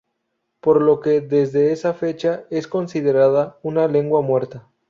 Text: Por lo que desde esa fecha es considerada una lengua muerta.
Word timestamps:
Por 0.61 0.81
lo 0.81 0.99
que 0.99 1.21
desde 1.21 1.71
esa 1.71 1.93
fecha 1.93 2.45
es 2.49 2.65
considerada 2.67 3.59
una 3.61 3.87
lengua 3.87 4.23
muerta. 4.23 4.67